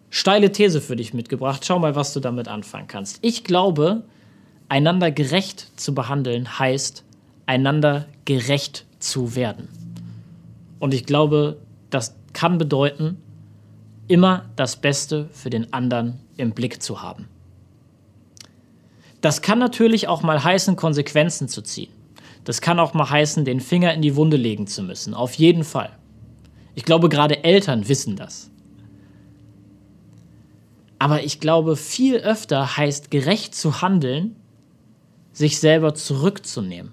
steile 0.08 0.50
These 0.50 0.80
für 0.80 0.96
dich 0.96 1.14
mitgebracht. 1.14 1.64
Schau 1.64 1.78
mal, 1.78 1.94
was 1.94 2.12
du 2.12 2.20
damit 2.20 2.48
anfangen 2.48 2.88
kannst. 2.88 3.18
Ich 3.22 3.44
glaube, 3.44 4.02
einander 4.68 5.10
gerecht 5.10 5.68
zu 5.76 5.94
behandeln 5.94 6.58
heißt, 6.58 7.04
einander 7.46 8.06
gerecht 8.24 8.86
zu 8.98 9.34
werden. 9.36 9.68
Und 10.78 10.94
ich 10.94 11.04
glaube, 11.04 11.58
das 11.90 12.16
kann 12.32 12.58
bedeuten, 12.58 13.18
immer 14.10 14.50
das 14.56 14.76
Beste 14.76 15.28
für 15.32 15.50
den 15.50 15.72
anderen 15.72 16.18
im 16.36 16.52
Blick 16.52 16.82
zu 16.82 17.02
haben. 17.02 17.28
Das 19.20 19.42
kann 19.42 19.58
natürlich 19.58 20.08
auch 20.08 20.22
mal 20.22 20.42
heißen, 20.42 20.76
Konsequenzen 20.76 21.48
zu 21.48 21.62
ziehen. 21.62 21.92
Das 22.44 22.60
kann 22.60 22.78
auch 22.78 22.94
mal 22.94 23.08
heißen, 23.08 23.44
den 23.44 23.60
Finger 23.60 23.92
in 23.94 24.02
die 24.02 24.16
Wunde 24.16 24.36
legen 24.36 24.66
zu 24.66 24.82
müssen. 24.82 25.14
Auf 25.14 25.34
jeden 25.34 25.64
Fall. 25.64 25.90
Ich 26.74 26.84
glaube, 26.84 27.08
gerade 27.08 27.44
Eltern 27.44 27.88
wissen 27.88 28.16
das. 28.16 28.50
Aber 30.98 31.22
ich 31.22 31.40
glaube, 31.40 31.76
viel 31.76 32.16
öfter 32.16 32.76
heißt 32.76 33.10
gerecht 33.10 33.54
zu 33.54 33.82
handeln, 33.82 34.36
sich 35.32 35.58
selber 35.58 35.94
zurückzunehmen 35.94 36.92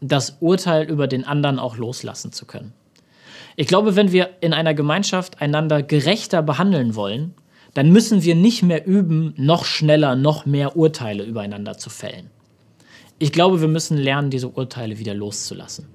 das 0.00 0.38
Urteil 0.40 0.88
über 0.88 1.06
den 1.06 1.24
anderen 1.24 1.58
auch 1.58 1.76
loslassen 1.76 2.32
zu 2.32 2.46
können. 2.46 2.72
Ich 3.56 3.66
glaube, 3.66 3.96
wenn 3.96 4.12
wir 4.12 4.30
in 4.40 4.52
einer 4.52 4.74
Gemeinschaft 4.74 5.40
einander 5.40 5.82
gerechter 5.82 6.42
behandeln 6.42 6.94
wollen, 6.94 7.34
dann 7.74 7.90
müssen 7.90 8.24
wir 8.24 8.34
nicht 8.34 8.62
mehr 8.62 8.86
üben, 8.86 9.34
noch 9.36 9.64
schneller, 9.64 10.16
noch 10.16 10.46
mehr 10.46 10.76
Urteile 10.76 11.24
übereinander 11.24 11.78
zu 11.78 11.90
fällen. 11.90 12.30
Ich 13.18 13.32
glaube, 13.32 13.60
wir 13.60 13.68
müssen 13.68 13.96
lernen, 13.96 14.30
diese 14.30 14.48
Urteile 14.48 14.98
wieder 14.98 15.14
loszulassen. 15.14 15.86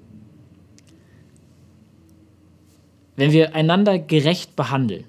Wenn 3.16 3.32
wir 3.32 3.56
einander 3.56 3.98
gerecht 3.98 4.56
behandeln, 4.56 5.06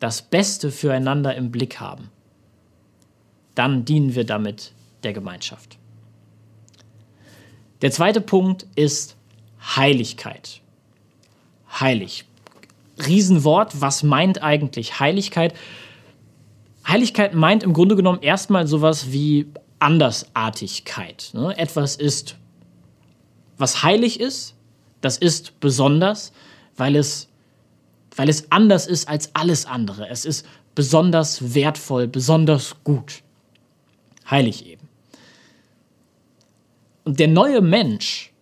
das 0.00 0.22
Beste 0.22 0.70
füreinander 0.70 1.34
im 1.34 1.50
Blick 1.50 1.80
haben, 1.80 2.10
dann 3.54 3.84
dienen 3.84 4.14
wir 4.14 4.24
damit 4.24 4.72
der 5.02 5.12
Gemeinschaft. 5.12 5.78
Der 7.82 7.90
zweite 7.90 8.20
Punkt 8.20 8.66
ist 8.74 9.16
Heiligkeit. 9.76 10.60
Heilig. 11.80 12.24
Riesenwort. 13.06 13.80
Was 13.80 14.02
meint 14.02 14.42
eigentlich 14.42 15.00
Heiligkeit? 15.00 15.54
Heiligkeit 16.86 17.34
meint 17.34 17.62
im 17.62 17.72
Grunde 17.72 17.96
genommen 17.96 18.22
erstmal 18.22 18.66
sowas 18.66 19.12
wie 19.12 19.46
Andersartigkeit. 19.78 21.30
Ne? 21.34 21.56
Etwas 21.56 21.96
ist, 21.96 22.36
was 23.56 23.82
heilig 23.82 24.20
ist, 24.20 24.54
das 25.00 25.18
ist 25.18 25.60
besonders, 25.60 26.32
weil 26.76 26.96
es, 26.96 27.28
weil 28.16 28.28
es 28.28 28.50
anders 28.50 28.86
ist 28.86 29.08
als 29.08 29.34
alles 29.34 29.66
andere. 29.66 30.08
Es 30.08 30.24
ist 30.24 30.46
besonders 30.74 31.54
wertvoll, 31.54 32.08
besonders 32.08 32.76
gut. 32.84 33.22
Heilig 34.30 34.66
eben. 34.66 34.88
Und 37.04 37.20
der 37.20 37.28
neue 37.28 37.60
Mensch 37.60 38.32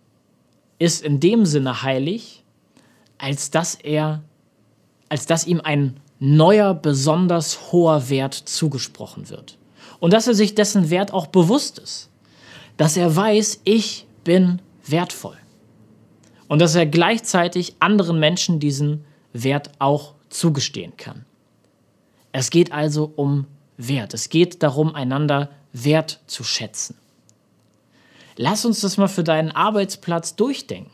ist 0.79 1.03
in 1.03 1.19
dem 1.19 1.45
Sinne 1.45 1.83
heilig, 1.83 2.36
als 3.17 3.51
dass 3.51 3.75
er, 3.75 4.23
als 5.09 5.25
dass 5.25 5.47
ihm 5.47 5.61
ein 5.63 5.99
neuer, 6.19 6.73
besonders 6.73 7.71
hoher 7.71 8.09
Wert 8.09 8.33
zugesprochen 8.33 9.29
wird. 9.29 9.57
Und 9.99 10.13
dass 10.13 10.27
er 10.27 10.33
sich 10.33 10.55
dessen 10.55 10.89
Wert 10.89 11.13
auch 11.13 11.27
bewusst 11.27 11.79
ist. 11.79 12.09
Dass 12.77 12.97
er 12.97 13.15
weiß, 13.15 13.61
ich 13.63 14.05
bin 14.23 14.61
wertvoll. 14.85 15.37
Und 16.47 16.59
dass 16.59 16.75
er 16.75 16.85
gleichzeitig 16.85 17.75
anderen 17.79 18.19
Menschen 18.19 18.59
diesen 18.59 19.05
Wert 19.33 19.71
auch 19.79 20.13
zugestehen 20.29 20.95
kann. 20.97 21.25
Es 22.31 22.49
geht 22.49 22.71
also 22.71 23.11
um 23.15 23.47
Wert. 23.77 24.13
Es 24.13 24.29
geht 24.29 24.63
darum, 24.63 24.95
einander 24.95 25.49
Wert 25.73 26.21
zu 26.27 26.43
schätzen. 26.43 26.95
Lass 28.35 28.65
uns 28.65 28.81
das 28.81 28.97
mal 28.97 29.07
für 29.07 29.23
deinen 29.23 29.51
Arbeitsplatz 29.51 30.35
durchdenken. 30.35 30.91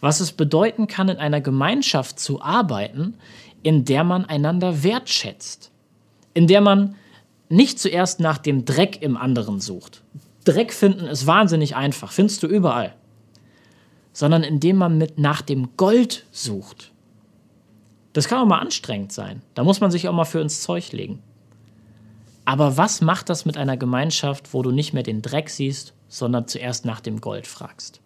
Was 0.00 0.20
es 0.20 0.32
bedeuten 0.32 0.86
kann, 0.86 1.08
in 1.08 1.18
einer 1.18 1.40
Gemeinschaft 1.40 2.18
zu 2.18 2.40
arbeiten, 2.40 3.14
in 3.62 3.84
der 3.84 4.04
man 4.04 4.24
einander 4.24 4.82
wertschätzt. 4.82 5.70
In 6.32 6.46
der 6.46 6.60
man 6.60 6.96
nicht 7.48 7.78
zuerst 7.78 8.20
nach 8.20 8.38
dem 8.38 8.64
Dreck 8.64 9.02
im 9.02 9.16
anderen 9.16 9.60
sucht. 9.60 10.02
Dreck 10.44 10.72
finden 10.72 11.06
ist 11.06 11.26
wahnsinnig 11.26 11.76
einfach, 11.76 12.12
findest 12.12 12.42
du 12.42 12.46
überall. 12.46 12.94
Sondern 14.12 14.42
indem 14.42 14.76
man 14.76 14.96
mit 14.96 15.18
nach 15.18 15.42
dem 15.42 15.76
Gold 15.76 16.24
sucht. 16.30 16.92
Das 18.12 18.26
kann 18.26 18.40
auch 18.40 18.46
mal 18.46 18.58
anstrengend 18.58 19.12
sein. 19.12 19.42
Da 19.54 19.64
muss 19.64 19.80
man 19.80 19.90
sich 19.90 20.08
auch 20.08 20.12
mal 20.12 20.24
für 20.24 20.40
ins 20.40 20.62
Zeug 20.62 20.92
legen. 20.92 21.22
Aber 22.44 22.76
was 22.76 23.00
macht 23.00 23.28
das 23.28 23.44
mit 23.44 23.56
einer 23.56 23.76
Gemeinschaft, 23.76 24.54
wo 24.54 24.62
du 24.62 24.72
nicht 24.72 24.92
mehr 24.92 25.02
den 25.02 25.22
Dreck 25.22 25.50
siehst, 25.50 25.92
sondern 26.08 26.48
zuerst 26.48 26.84
nach 26.84 27.00
dem 27.00 27.20
Gold 27.20 27.46
fragst? 27.46 28.00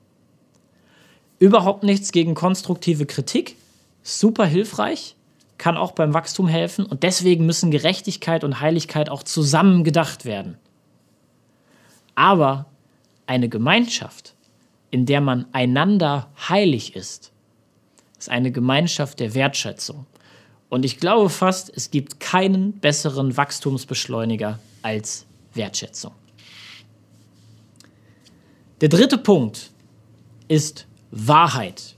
Überhaupt 1.38 1.82
nichts 1.82 2.12
gegen 2.12 2.34
konstruktive 2.34 3.06
Kritik, 3.06 3.56
super 4.02 4.46
hilfreich, 4.46 5.16
kann 5.58 5.76
auch 5.76 5.92
beim 5.92 6.14
Wachstum 6.14 6.48
helfen 6.48 6.84
und 6.86 7.02
deswegen 7.02 7.46
müssen 7.46 7.70
Gerechtigkeit 7.70 8.44
und 8.44 8.60
Heiligkeit 8.60 9.08
auch 9.08 9.22
zusammen 9.22 9.84
gedacht 9.84 10.24
werden. 10.24 10.58
Aber 12.14 12.66
eine 13.26 13.48
Gemeinschaft, 13.48 14.34
in 14.90 15.06
der 15.06 15.20
man 15.20 15.46
einander 15.52 16.30
heilig 16.48 16.94
ist, 16.94 17.32
ist 18.18 18.28
eine 18.28 18.52
Gemeinschaft 18.52 19.20
der 19.20 19.34
Wertschätzung. 19.34 20.06
Und 20.68 20.84
ich 20.84 20.98
glaube 20.98 21.30
fast, 21.30 21.70
es 21.74 21.90
gibt 21.90 22.20
keinen 22.20 22.72
besseren 22.80 23.36
Wachstumsbeschleuniger 23.36 24.58
als 24.82 25.26
Wertschätzung. 25.54 26.12
Der 28.80 28.88
dritte 28.88 29.18
Punkt 29.18 29.70
ist 30.48 30.86
Wahrheit. 31.16 31.94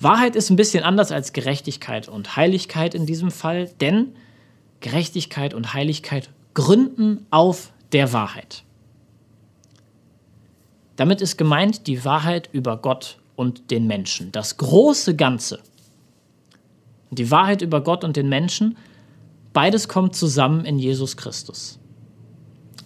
Wahrheit 0.00 0.34
ist 0.34 0.50
ein 0.50 0.56
bisschen 0.56 0.82
anders 0.82 1.12
als 1.12 1.32
Gerechtigkeit 1.32 2.08
und 2.08 2.34
Heiligkeit 2.34 2.92
in 2.92 3.06
diesem 3.06 3.30
Fall, 3.30 3.68
denn 3.80 4.16
Gerechtigkeit 4.80 5.54
und 5.54 5.74
Heiligkeit 5.74 6.28
gründen 6.54 7.24
auf 7.30 7.72
der 7.92 8.12
Wahrheit. 8.12 8.64
Damit 10.96 11.20
ist 11.20 11.38
gemeint 11.38 11.86
die 11.86 12.04
Wahrheit 12.04 12.48
über 12.52 12.76
Gott 12.76 13.18
und 13.36 13.70
den 13.70 13.86
Menschen, 13.86 14.32
das 14.32 14.56
große 14.56 15.14
Ganze. 15.14 15.60
Die 17.12 17.30
Wahrheit 17.30 17.62
über 17.62 17.80
Gott 17.80 18.02
und 18.02 18.16
den 18.16 18.28
Menschen, 18.28 18.76
beides 19.52 19.86
kommt 19.86 20.16
zusammen 20.16 20.64
in 20.64 20.80
Jesus 20.80 21.16
Christus. 21.16 21.78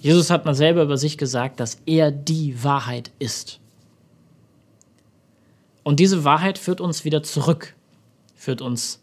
Jesus 0.01 0.29
hat 0.29 0.45
mal 0.45 0.55
selber 0.55 0.83
über 0.83 0.99
sich 0.99 1.17
gesagt, 1.17 1.61
dass 1.61 1.79
er 1.87 2.11
die 2.11 2.63
Wahrheit 2.63 3.11
ist. 3.19 3.59
Und 5.89 6.01
diese 6.01 6.23
Wahrheit 6.23 6.59
führt 6.59 6.83
uns 6.83 7.07
wieder 7.07 7.23
zurück, 7.23 7.75
führt 8.35 8.61
uns 8.61 9.01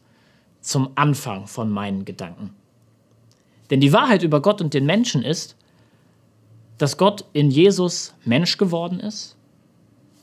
zum 0.62 0.91
Anfang 0.93 1.48
von 1.48 1.71
meinen 1.71 2.06
Gedanken. 2.06 2.52
Denn 3.71 3.82
die 3.82 3.91
Wahrheit 3.91 4.21
über 4.21 4.39
Gott 4.39 4.62
und 4.62 4.76
den 4.76 4.86
Menschen 4.86 5.24
ist, 5.24 5.56
dass 6.78 6.98
Gott 6.98 7.26
in 7.34 7.50
Jesus 7.50 8.13
Mensch 8.24 8.58
geworden 8.58 9.00
ist, 9.00 9.36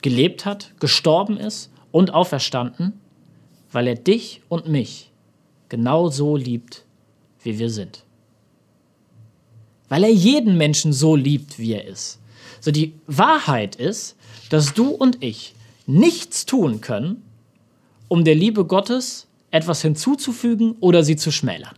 gelebt 0.02 0.44
hat, 0.44 0.72
gestorben 0.78 1.36
ist 1.36 1.72
und 1.90 2.14
auferstanden, 2.14 2.92
weil 3.72 3.88
er 3.88 3.96
dich 3.96 4.40
und 4.48 4.68
mich 4.68 5.10
genau 5.68 6.10
so 6.10 6.36
liebt, 6.36 6.84
wie 7.42 7.58
wir 7.58 7.70
sind. 7.70 8.04
Weil 9.88 10.04
er 10.04 10.12
jeden 10.12 10.56
Menschen 10.58 10.92
so 10.92 11.16
liebt, 11.16 11.58
wie 11.58 11.72
er 11.72 11.86
ist. 11.86 12.20
So 12.60 12.70
die 12.70 12.94
Wahrheit 13.08 13.74
ist, 13.74 14.14
dass 14.48 14.74
du 14.74 14.90
und 14.90 15.24
ich 15.24 15.56
nichts 15.86 16.46
tun 16.46 16.80
können, 16.80 17.22
um 18.08 18.24
der 18.24 18.34
Liebe 18.34 18.64
Gottes 18.64 19.26
etwas 19.50 19.82
hinzuzufügen 19.82 20.76
oder 20.80 21.04
sie 21.04 21.16
zu 21.16 21.30
schmälern. 21.30 21.74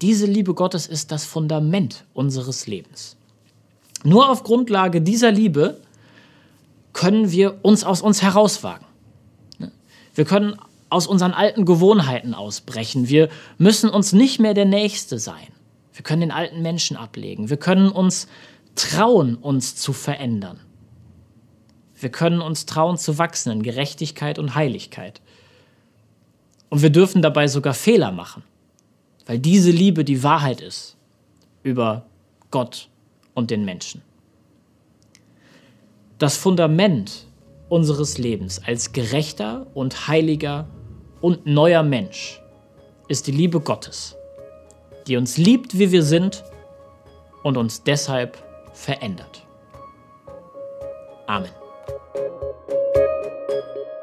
Diese 0.00 0.26
Liebe 0.26 0.54
Gottes 0.54 0.86
ist 0.86 1.12
das 1.12 1.24
Fundament 1.24 2.04
unseres 2.14 2.66
Lebens. 2.66 3.16
Nur 4.02 4.28
auf 4.28 4.42
Grundlage 4.42 5.00
dieser 5.00 5.30
Liebe 5.30 5.80
können 6.92 7.30
wir 7.30 7.58
uns 7.62 7.84
aus 7.84 8.02
uns 8.02 8.22
herauswagen. 8.22 8.86
Wir 10.14 10.24
können 10.24 10.56
aus 10.90 11.06
unseren 11.06 11.32
alten 11.32 11.64
Gewohnheiten 11.64 12.34
ausbrechen. 12.34 13.08
Wir 13.08 13.28
müssen 13.58 13.90
uns 13.90 14.12
nicht 14.12 14.38
mehr 14.38 14.54
der 14.54 14.64
Nächste 14.64 15.18
sein. 15.18 15.48
Wir 15.92 16.02
können 16.02 16.20
den 16.20 16.30
alten 16.30 16.62
Menschen 16.62 16.96
ablegen. 16.96 17.50
Wir 17.50 17.56
können 17.56 17.88
uns 17.88 18.28
trauen, 18.74 19.36
uns 19.36 19.76
zu 19.76 19.92
verändern. 19.92 20.60
Wir 22.04 22.10
können 22.10 22.42
uns 22.42 22.66
trauen 22.66 22.98
zu 22.98 23.16
wachsen 23.16 23.50
in 23.50 23.62
Gerechtigkeit 23.62 24.38
und 24.38 24.54
Heiligkeit. 24.54 25.22
Und 26.68 26.82
wir 26.82 26.90
dürfen 26.90 27.22
dabei 27.22 27.48
sogar 27.48 27.72
Fehler 27.72 28.12
machen, 28.12 28.42
weil 29.24 29.38
diese 29.38 29.70
Liebe 29.70 30.04
die 30.04 30.22
Wahrheit 30.22 30.60
ist 30.60 30.98
über 31.62 32.04
Gott 32.50 32.90
und 33.32 33.50
den 33.50 33.64
Menschen. 33.64 34.02
Das 36.18 36.36
Fundament 36.36 37.26
unseres 37.70 38.18
Lebens 38.18 38.60
als 38.62 38.92
gerechter 38.92 39.66
und 39.72 40.06
heiliger 40.06 40.68
und 41.22 41.46
neuer 41.46 41.82
Mensch 41.82 42.38
ist 43.08 43.28
die 43.28 43.32
Liebe 43.32 43.60
Gottes, 43.60 44.14
die 45.06 45.16
uns 45.16 45.38
liebt, 45.38 45.78
wie 45.78 45.90
wir 45.90 46.02
sind 46.02 46.44
und 47.42 47.56
uns 47.56 47.82
deshalb 47.82 48.36
verändert. 48.74 49.46
Amen. 51.26 51.63
Thank 52.14 52.30
you. 52.68 53.93